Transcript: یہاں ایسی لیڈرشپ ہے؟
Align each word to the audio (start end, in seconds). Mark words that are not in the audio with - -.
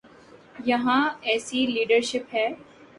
یہاں 0.65 1.01
ایسی 1.21 1.65
لیڈرشپ 1.67 2.33
ہے؟ 2.33 2.47